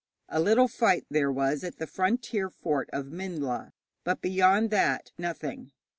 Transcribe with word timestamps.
A 0.29 0.39
little 0.39 0.67
fight 0.67 1.05
there 1.11 1.31
was 1.31 1.63
at 1.63 1.77
the 1.77 1.85
frontier 1.85 2.49
fort 2.49 2.89
of 2.91 3.05
Minhla, 3.11 3.71
but 4.03 4.19
beyond 4.19 4.71
that 4.71 5.11
nothing. 5.19 5.73